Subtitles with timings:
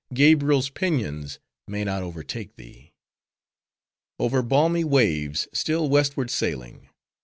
[0.15, 2.91] —Gabriel's pinions may not overtake thee!
[4.17, 6.89] Over balmy waves, still westward sailing!